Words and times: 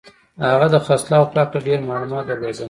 هغه 0.53 0.67
د 0.73 0.75
خرڅلاو 0.85 1.29
په 1.31 1.37
هکله 1.41 1.59
ډېر 1.67 1.79
معلومات 1.89 2.23
درلودل 2.27 2.57